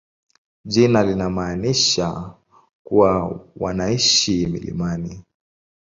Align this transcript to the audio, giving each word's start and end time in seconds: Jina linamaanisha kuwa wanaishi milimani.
Jina 0.65 1.03
linamaanisha 1.03 2.33
kuwa 2.83 3.39
wanaishi 3.55 4.47
milimani. 4.47 5.23